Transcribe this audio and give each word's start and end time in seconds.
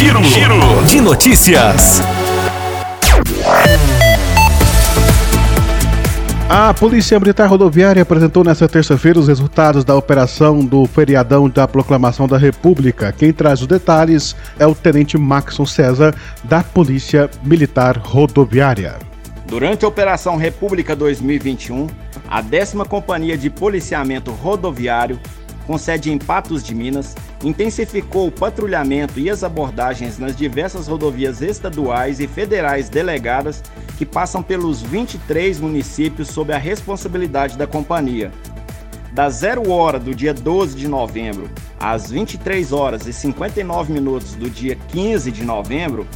Giro, 0.00 0.24
Giro 0.24 0.84
de 0.86 0.98
notícias. 0.98 2.00
A 6.48 6.72
Polícia 6.72 7.20
Militar 7.20 7.46
Rodoviária 7.46 8.00
apresentou 8.00 8.42
nesta 8.42 8.66
terça-feira 8.66 9.18
os 9.18 9.28
resultados 9.28 9.84
da 9.84 9.94
operação 9.94 10.64
do 10.64 10.86
feriadão 10.86 11.50
da 11.50 11.68
Proclamação 11.68 12.26
da 12.26 12.38
República. 12.38 13.12
Quem 13.12 13.30
traz 13.30 13.60
os 13.60 13.66
detalhes 13.66 14.34
é 14.58 14.66
o 14.66 14.74
Tenente 14.74 15.18
Maxon 15.18 15.66
César, 15.66 16.14
da 16.44 16.62
Polícia 16.62 17.28
Militar 17.44 17.98
Rodoviária. 17.98 18.94
Durante 19.46 19.84
a 19.84 19.88
Operação 19.88 20.38
República 20.38 20.96
2021, 20.96 21.88
a 22.26 22.40
décima 22.40 22.86
Companhia 22.86 23.36
de 23.36 23.50
Policiamento 23.50 24.30
Rodoviário, 24.30 25.20
com 25.66 25.76
sede 25.76 26.10
em 26.10 26.16
Patos 26.16 26.64
de 26.64 26.74
Minas, 26.74 27.14
intensificou 27.42 28.28
o 28.28 28.32
patrulhamento 28.32 29.18
e 29.18 29.30
as 29.30 29.42
abordagens 29.42 30.18
nas 30.18 30.36
diversas 30.36 30.86
rodovias 30.86 31.40
estaduais 31.40 32.20
e 32.20 32.26
federais 32.26 32.88
delegadas 32.88 33.62
que 33.96 34.04
passam 34.04 34.42
pelos 34.42 34.82
23 34.82 35.58
municípios 35.60 36.28
sob 36.28 36.52
a 36.52 36.58
responsabilidade 36.58 37.56
da 37.56 37.66
companhia. 37.66 38.30
Da 39.12 39.28
0 39.28 39.70
hora 39.70 39.98
do 39.98 40.14
dia 40.14 40.32
12 40.32 40.76
de 40.76 40.86
novembro 40.86 41.50
às 41.78 42.10
23 42.10 42.72
horas 42.72 43.06
e 43.06 43.12
59 43.12 43.92
minutos 43.92 44.34
do 44.34 44.48
dia 44.48 44.76
15 44.88 45.32
de 45.32 45.42
novembro, 45.42 46.06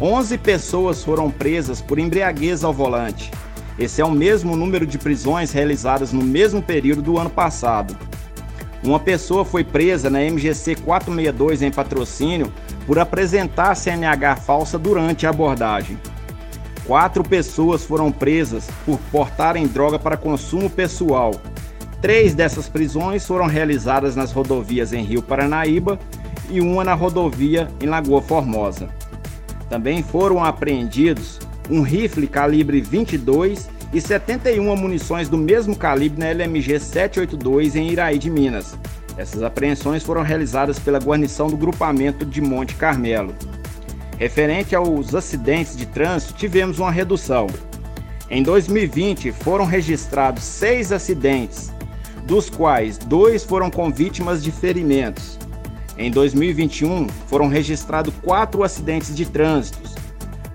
11 0.00 0.38
pessoas 0.38 1.02
foram 1.02 1.30
presas 1.30 1.80
por 1.80 1.98
embriaguez 1.98 2.62
ao 2.62 2.72
volante. 2.72 3.30
Esse 3.78 4.02
é 4.02 4.04
o 4.04 4.10
mesmo 4.10 4.54
número 4.54 4.86
de 4.86 4.98
prisões 4.98 5.50
realizadas 5.50 6.12
no 6.12 6.22
mesmo 6.22 6.62
período 6.62 7.02
do 7.02 7.18
ano 7.18 7.30
passado. 7.30 7.96
Uma 8.82 8.98
pessoa 8.98 9.44
foi 9.44 9.62
presa 9.62 10.10
na 10.10 10.18
MGC 10.20 10.76
462 10.76 11.62
em 11.62 11.70
patrocínio 11.70 12.52
por 12.86 12.98
apresentar 12.98 13.76
CNH 13.76 14.36
falsa 14.36 14.76
durante 14.76 15.24
a 15.26 15.30
abordagem. 15.30 15.96
Quatro 16.84 17.22
pessoas 17.22 17.84
foram 17.84 18.10
presas 18.10 18.68
por 18.84 18.98
portarem 19.12 19.68
droga 19.68 20.00
para 20.00 20.16
consumo 20.16 20.68
pessoal. 20.68 21.32
Três 22.00 22.34
dessas 22.34 22.68
prisões 22.68 23.24
foram 23.24 23.46
realizadas 23.46 24.16
nas 24.16 24.32
rodovias 24.32 24.92
em 24.92 25.04
Rio 25.04 25.22
Paranaíba 25.22 25.96
e 26.50 26.60
uma 26.60 26.82
na 26.82 26.94
rodovia 26.94 27.68
em 27.80 27.86
Lagoa 27.86 28.20
Formosa. 28.20 28.88
Também 29.68 30.02
foram 30.02 30.44
apreendidos 30.44 31.38
um 31.70 31.82
rifle 31.82 32.26
calibre 32.26 32.80
22 32.80 33.70
e 33.92 34.00
71 34.00 34.74
munições 34.74 35.28
do 35.28 35.36
mesmo 35.36 35.76
calibre 35.76 36.18
na 36.18 36.30
LMG 36.30 36.80
782 36.80 37.76
em 37.76 37.90
Iraí 37.90 38.18
de 38.18 38.30
Minas. 38.30 38.76
Essas 39.16 39.42
apreensões 39.42 40.02
foram 40.02 40.22
realizadas 40.22 40.78
pela 40.78 40.98
guarnição 40.98 41.48
do 41.48 41.56
grupamento 41.56 42.24
de 42.24 42.40
Monte 42.40 42.74
Carmelo. 42.74 43.34
Referente 44.18 44.74
aos 44.74 45.14
acidentes 45.14 45.76
de 45.76 45.84
trânsito, 45.84 46.32
tivemos 46.34 46.78
uma 46.78 46.90
redução. 46.90 47.46
Em 48.30 48.42
2020, 48.42 49.30
foram 49.32 49.66
registrados 49.66 50.42
seis 50.42 50.90
acidentes, 50.90 51.70
dos 52.24 52.48
quais 52.48 52.96
dois 52.96 53.44
foram 53.44 53.70
com 53.70 53.90
vítimas 53.90 54.42
de 54.42 54.50
ferimentos. 54.50 55.38
Em 55.98 56.10
2021, 56.10 57.08
foram 57.26 57.48
registrados 57.48 58.14
quatro 58.22 58.62
acidentes 58.62 59.14
de 59.14 59.26
trânsito, 59.26 59.80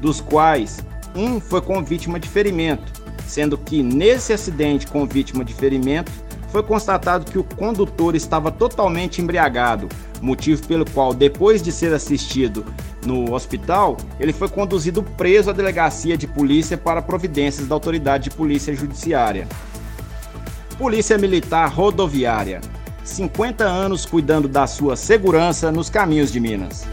dos 0.00 0.20
quais 0.20 0.80
um 1.14 1.40
foi 1.40 1.60
com 1.60 1.82
vítima 1.84 2.18
de 2.18 2.28
ferimento, 2.28 2.99
sendo 3.30 3.56
que 3.56 3.82
nesse 3.82 4.32
acidente 4.32 4.86
com 4.86 5.06
vítima 5.06 5.44
de 5.44 5.54
ferimento 5.54 6.10
foi 6.50 6.64
constatado 6.64 7.30
que 7.30 7.38
o 7.38 7.44
condutor 7.44 8.16
estava 8.16 8.50
totalmente 8.50 9.22
embriagado, 9.22 9.88
motivo 10.20 10.66
pelo 10.66 10.84
qual, 10.90 11.14
depois 11.14 11.62
de 11.62 11.70
ser 11.70 11.94
assistido 11.94 12.66
no 13.06 13.32
hospital, 13.32 13.96
ele 14.18 14.32
foi 14.32 14.48
conduzido 14.48 15.02
preso 15.02 15.48
à 15.48 15.52
delegacia 15.52 16.16
de 16.16 16.26
polícia 16.26 16.76
para 16.76 17.00
providências 17.00 17.68
da 17.68 17.74
autoridade 17.74 18.24
de 18.24 18.30
polícia 18.30 18.74
judiciária. 18.74 19.46
Polícia 20.76 21.16
Militar 21.16 21.72
Rodoviária. 21.72 22.60
50 23.04 23.64
anos 23.64 24.04
cuidando 24.04 24.48
da 24.48 24.66
sua 24.66 24.96
segurança 24.96 25.70
nos 25.70 25.88
caminhos 25.88 26.32
de 26.32 26.40
Minas. 26.40 26.84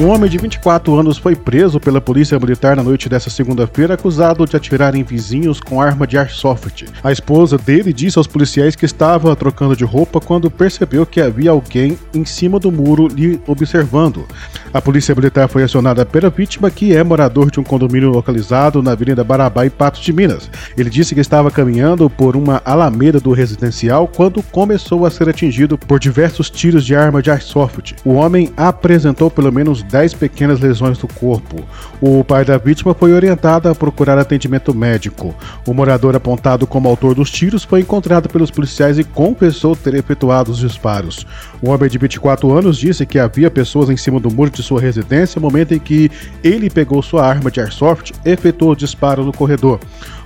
Um 0.00 0.10
homem 0.10 0.30
de 0.30 0.38
24 0.38 0.94
anos 0.94 1.18
foi 1.18 1.34
preso 1.34 1.80
pela 1.80 2.00
polícia 2.00 2.38
militar 2.38 2.76
na 2.76 2.84
noite 2.84 3.08
desta 3.08 3.30
segunda-feira, 3.30 3.94
acusado 3.94 4.46
de 4.46 4.56
atirar 4.56 4.94
em 4.94 5.02
vizinhos 5.02 5.60
com 5.60 5.82
arma 5.82 6.06
de 6.06 6.16
airsoft. 6.16 6.84
A 7.02 7.10
esposa 7.10 7.58
dele 7.58 7.92
disse 7.92 8.16
aos 8.16 8.28
policiais 8.28 8.76
que 8.76 8.84
estava 8.84 9.34
trocando 9.34 9.74
de 9.74 9.82
roupa 9.82 10.20
quando 10.20 10.52
percebeu 10.52 11.04
que 11.04 11.20
havia 11.20 11.50
alguém 11.50 11.98
em 12.14 12.24
cima 12.24 12.60
do 12.60 12.70
muro 12.70 13.08
lhe 13.08 13.40
observando. 13.44 14.24
A 14.72 14.80
polícia 14.80 15.16
militar 15.16 15.48
foi 15.48 15.64
acionada 15.64 16.06
pela 16.06 16.30
vítima, 16.30 16.70
que 16.70 16.94
é 16.94 17.02
morador 17.02 17.50
de 17.50 17.58
um 17.58 17.64
condomínio 17.64 18.10
localizado 18.10 18.80
na 18.80 18.92
Avenida 18.92 19.24
Barabá 19.24 19.66
e 19.66 19.70
Patos 19.70 20.02
de 20.02 20.12
Minas. 20.12 20.48
Ele 20.76 20.90
disse 20.90 21.12
que 21.12 21.20
estava 21.20 21.50
caminhando 21.50 22.08
por 22.08 22.36
uma 22.36 22.62
alameda 22.64 23.18
do 23.18 23.32
residencial 23.32 24.06
quando 24.06 24.44
começou 24.44 25.04
a 25.04 25.10
ser 25.10 25.28
atingido 25.28 25.76
por 25.76 25.98
diversos 25.98 26.50
tiros 26.50 26.86
de 26.86 26.94
arma 26.94 27.20
de 27.20 27.32
airsoft. 27.32 27.96
O 28.04 28.12
homem 28.12 28.52
apresentou 28.56 29.28
pelo 29.28 29.50
menos 29.52 29.87
10 29.88 30.14
pequenas 30.14 30.60
lesões 30.60 30.98
no 31.00 31.08
corpo. 31.08 31.64
O 32.00 32.22
pai 32.22 32.44
da 32.44 32.58
vítima 32.58 32.94
foi 32.94 33.12
orientado 33.12 33.68
a 33.68 33.74
procurar 33.74 34.18
atendimento 34.18 34.74
médico. 34.74 35.34
O 35.66 35.74
morador 35.74 36.14
apontado 36.14 36.66
como 36.66 36.88
autor 36.88 37.14
dos 37.14 37.30
tiros 37.30 37.64
foi 37.64 37.80
encontrado 37.80 38.28
pelos 38.28 38.50
policiais 38.50 38.98
e 38.98 39.04
confessou 39.04 39.74
ter 39.74 39.94
efetuado 39.94 40.50
os 40.50 40.58
disparos. 40.58 41.26
O 41.62 41.70
homem 41.70 41.88
de 41.88 41.98
24 41.98 42.56
anos 42.56 42.76
disse 42.76 43.06
que 43.06 43.18
havia 43.18 43.50
pessoas 43.50 43.90
em 43.90 43.96
cima 43.96 44.20
do 44.20 44.30
muro 44.30 44.50
de 44.50 44.62
sua 44.62 44.80
residência 44.80 45.40
no 45.40 45.46
momento 45.46 45.72
em 45.72 45.78
que 45.78 46.10
ele 46.44 46.70
pegou 46.70 47.02
sua 47.02 47.26
arma 47.26 47.50
de 47.50 47.60
airsoft 47.60 48.12
e 48.24 48.30
efetuou 48.30 48.72
o 48.72 48.76
disparo 48.76 49.24
no 49.24 49.32
corredor. 49.32 49.80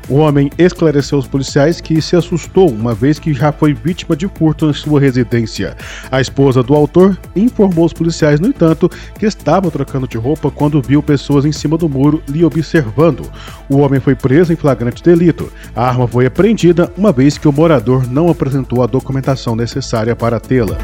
O 0.09 0.17
homem 0.17 0.51
esclareceu 0.59 1.17
aos 1.17 1.27
policiais 1.27 1.81
que 1.81 2.01
se 2.03 2.17
assustou 2.17 2.69
uma 2.69 2.95
vez 2.95 3.19
que 3.19 3.33
já 3.33 3.53
foi 3.53 3.73
vítima 3.73 4.17
de 4.17 4.29
furto 4.29 4.69
em 4.69 4.73
sua 4.73 5.01
residência. 5.01 5.77
A 6.11 6.21
esposa 6.21 6.63
do 6.63 6.75
autor 6.75 7.19
informou 7.35 7.85
os 7.85 7.93
policiais, 7.93 8.41
no 8.41 8.49
entanto, 8.49 8.91
que 9.19 9.27
estava 9.27 9.71
trocando 9.71 10.09
de 10.09 10.19
roupa 10.19 10.51
quando 10.51 10.83
viu 10.83 11.03
pessoas 11.03 11.45
em 11.45 11.53
cima 11.53 11.79
do 11.79 11.89
muro 11.89 12.23
lhe 12.29 12.45
observando. 12.45 13.31
O 13.69 13.79
homem 13.79 14.01
foi 14.01 14.15
preso 14.15 14.53
em 14.53 14.57
flagrante 14.57 15.03
delito. 15.03 15.53
A 15.75 15.89
arma 15.89 16.09
foi 16.09 16.27
apreendida 16.27 16.93
uma 16.97 17.13
vez 17.13 17.39
que 17.39 17.49
o 17.49 17.53
morador 17.53 18.07
não 18.11 18.29
apresentou 18.29 18.83
a 18.83 18.87
documentação 18.87 19.55
necessária 19.55 20.17
para 20.17 20.41
tê-la. 20.41 20.79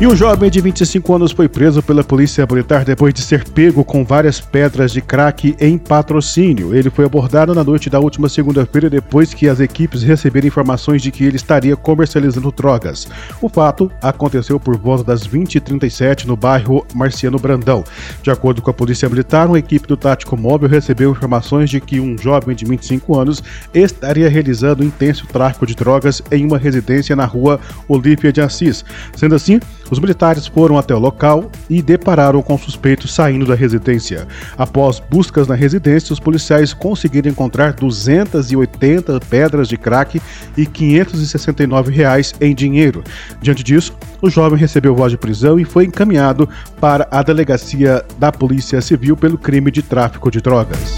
E 0.00 0.06
um 0.06 0.16
jovem 0.16 0.50
de 0.50 0.62
25 0.62 1.14
anos 1.14 1.30
foi 1.30 1.46
preso 1.46 1.82
pela 1.82 2.02
polícia 2.02 2.46
militar 2.50 2.86
depois 2.86 3.12
de 3.12 3.20
ser 3.20 3.46
pego 3.46 3.84
com 3.84 4.02
várias 4.02 4.40
pedras 4.40 4.92
de 4.92 5.02
crack 5.02 5.54
em 5.60 5.76
patrocínio. 5.76 6.74
Ele 6.74 6.88
foi 6.88 7.04
abordado 7.04 7.54
na 7.54 7.62
noite 7.62 7.90
da 7.90 8.00
última 8.00 8.26
segunda-feira 8.26 8.88
depois 8.88 9.34
que 9.34 9.46
as 9.46 9.60
equipes 9.60 10.02
receberam 10.02 10.46
informações 10.46 11.02
de 11.02 11.10
que 11.10 11.22
ele 11.22 11.36
estaria 11.36 11.76
comercializando 11.76 12.50
drogas. 12.50 13.06
O 13.42 13.48
fato 13.50 13.92
aconteceu 14.00 14.58
por 14.58 14.74
volta 14.78 15.04
das 15.04 15.28
20h37 15.28 16.24
no 16.24 16.34
bairro 16.34 16.86
Marciano 16.94 17.38
Brandão. 17.38 17.84
De 18.22 18.30
acordo 18.30 18.62
com 18.62 18.70
a 18.70 18.74
polícia 18.74 19.06
militar, 19.06 19.48
uma 19.48 19.58
equipe 19.58 19.86
do 19.86 19.98
Tático 19.98 20.34
Móvel 20.34 20.70
recebeu 20.70 21.10
informações 21.10 21.68
de 21.68 21.78
que 21.78 22.00
um 22.00 22.16
jovem 22.16 22.56
de 22.56 22.64
25 22.64 23.18
anos 23.18 23.42
estaria 23.74 24.30
realizando 24.30 24.82
intenso 24.82 25.26
tráfico 25.26 25.66
de 25.66 25.74
drogas 25.74 26.22
em 26.32 26.46
uma 26.46 26.56
residência 26.56 27.14
na 27.14 27.26
rua 27.26 27.60
Olívia 27.86 28.32
de 28.32 28.40
Assis. 28.40 28.82
Sendo 29.14 29.34
assim, 29.34 29.60
os 29.90 29.98
militares 29.98 30.46
foram 30.46 30.78
até 30.78 30.94
o 30.94 30.98
local 30.98 31.50
e 31.68 31.82
depararam 31.82 32.42
com 32.42 32.54
o 32.54 32.58
suspeito 32.58 33.08
saindo 33.08 33.46
da 33.46 33.54
residência. 33.54 34.26
Após 34.56 35.00
buscas 35.00 35.48
na 35.48 35.54
residência, 35.54 36.12
os 36.12 36.20
policiais 36.20 36.72
conseguiram 36.72 37.30
encontrar 37.30 37.72
280 37.72 39.20
pedras 39.28 39.68
de 39.68 39.76
crack 39.76 40.20
e 40.56 40.66
569 40.66 41.92
reais 41.92 42.34
em 42.40 42.54
dinheiro. 42.54 43.02
Diante 43.40 43.62
disso, 43.62 43.94
o 44.22 44.30
jovem 44.30 44.58
recebeu 44.58 44.94
voz 44.94 45.10
de 45.12 45.18
prisão 45.18 45.58
e 45.58 45.64
foi 45.64 45.84
encaminhado 45.84 46.48
para 46.80 47.08
a 47.10 47.22
delegacia 47.22 48.04
da 48.18 48.30
Polícia 48.30 48.80
Civil 48.80 49.16
pelo 49.16 49.38
crime 49.38 49.70
de 49.70 49.82
tráfico 49.82 50.30
de 50.30 50.40
drogas. 50.40 50.96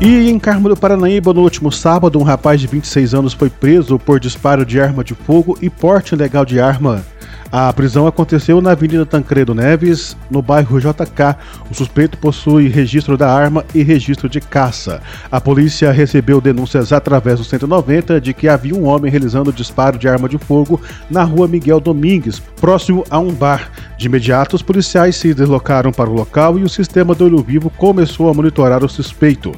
E 0.00 0.30
em 0.30 0.38
Carmo 0.38 0.66
do 0.66 0.74
Paranaíba, 0.74 1.34
no 1.34 1.42
último 1.42 1.70
sábado, 1.70 2.18
um 2.18 2.22
rapaz 2.22 2.58
de 2.58 2.66
26 2.66 3.12
anos 3.12 3.32
foi 3.34 3.50
preso 3.50 3.98
por 3.98 4.18
disparo 4.18 4.64
de 4.64 4.80
arma 4.80 5.04
de 5.04 5.14
fogo 5.14 5.58
e 5.60 5.68
porte 5.68 6.14
ilegal 6.14 6.42
de 6.42 6.58
arma. 6.58 7.04
A 7.52 7.72
prisão 7.72 8.06
aconteceu 8.06 8.60
na 8.60 8.70
Avenida 8.70 9.04
Tancredo 9.04 9.52
Neves, 9.52 10.16
no 10.30 10.40
bairro 10.40 10.78
JK. 10.78 11.36
O 11.68 11.74
suspeito 11.74 12.16
possui 12.16 12.68
registro 12.68 13.16
da 13.16 13.28
arma 13.28 13.64
e 13.74 13.82
registro 13.82 14.28
de 14.28 14.40
caça. 14.40 15.02
A 15.32 15.40
polícia 15.40 15.90
recebeu 15.90 16.40
denúncias 16.40 16.92
através 16.92 17.40
do 17.40 17.44
190 17.44 18.20
de 18.20 18.32
que 18.32 18.48
havia 18.48 18.74
um 18.74 18.84
homem 18.84 19.10
realizando 19.10 19.52
disparo 19.52 19.98
de 19.98 20.08
arma 20.08 20.28
de 20.28 20.38
fogo 20.38 20.80
na 21.10 21.24
rua 21.24 21.48
Miguel 21.48 21.80
Domingues, 21.80 22.38
próximo 22.38 23.04
a 23.10 23.18
um 23.18 23.32
bar. 23.32 23.72
De 23.98 24.06
imediato, 24.06 24.54
os 24.54 24.62
policiais 24.62 25.16
se 25.16 25.34
deslocaram 25.34 25.90
para 25.90 26.08
o 26.08 26.14
local 26.14 26.56
e 26.56 26.62
o 26.62 26.68
sistema 26.68 27.16
do 27.16 27.24
olho 27.24 27.42
vivo 27.42 27.68
começou 27.68 28.30
a 28.30 28.34
monitorar 28.34 28.84
o 28.84 28.88
suspeito. 28.88 29.52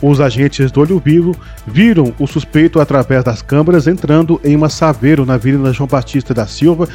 Os 0.00 0.20
agentes 0.20 0.70
do 0.70 0.80
Olho 0.80 1.02
Vivo 1.04 1.34
viram 1.66 2.14
o 2.20 2.26
suspeito 2.26 2.80
através 2.80 3.24
das 3.24 3.42
câmeras 3.42 3.88
entrando 3.88 4.40
em 4.44 4.54
uma 4.54 4.68
saveiro 4.68 5.26
na 5.26 5.34
Avenida 5.34 5.72
João 5.72 5.88
Batista 5.88 6.32
da 6.32 6.46
Silva 6.46 6.88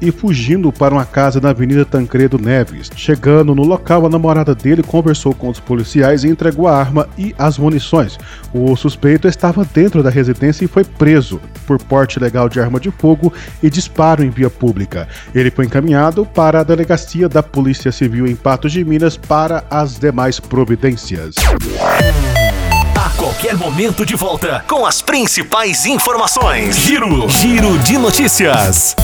e 0.00 0.10
fugindo 0.10 0.72
para 0.72 0.94
uma 0.94 1.04
casa 1.04 1.40
na 1.40 1.50
Avenida 1.50 1.84
Tancredo 1.84 2.38
Neves. 2.38 2.90
Chegando 2.96 3.54
no 3.54 3.62
local, 3.62 4.06
a 4.06 4.08
namorada 4.08 4.54
dele 4.54 4.82
conversou 4.82 5.34
com 5.34 5.48
os 5.48 5.60
policiais 5.60 6.24
e 6.24 6.28
entregou 6.28 6.68
a 6.68 6.76
arma 6.76 7.08
e 7.16 7.34
as 7.38 7.58
munições. 7.58 8.18
O 8.52 8.74
suspeito 8.76 9.28
estava 9.28 9.64
dentro 9.64 10.02
da 10.02 10.10
residência 10.10 10.64
e 10.64 10.68
foi 10.68 10.84
preso 10.84 11.40
por 11.66 11.82
porte 11.82 12.18
legal 12.18 12.48
de 12.48 12.60
arma 12.60 12.78
de 12.78 12.90
fogo 12.90 13.32
e 13.62 13.70
disparo 13.70 14.22
em 14.22 14.30
via 14.30 14.50
pública. 14.50 15.08
Ele 15.34 15.50
foi 15.50 15.66
encaminhado 15.66 16.24
para 16.24 16.60
a 16.60 16.64
delegacia 16.64 17.28
da 17.28 17.42
Polícia 17.42 17.92
Civil 17.92 18.26
em 18.26 18.36
Patos 18.36 18.72
de 18.72 18.84
Minas 18.84 19.16
para 19.16 19.64
as 19.70 19.98
demais 19.98 20.38
providências. 20.40 21.34
A 22.96 23.10
qualquer 23.16 23.56
momento 23.56 24.04
de 24.04 24.16
volta 24.16 24.64
com 24.68 24.86
as 24.86 25.02
principais 25.02 25.86
informações. 25.86 26.76
Giro, 26.76 27.28
giro 27.28 27.78
de 27.78 27.98
notícias. 27.98 28.94